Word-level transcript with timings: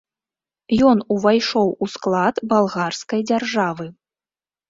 Ён 0.91 1.01
увайшоў 1.15 1.67
у 1.85 1.89
склад 1.95 2.35
балгарскай 2.53 3.21
дзяржавы. 3.31 3.85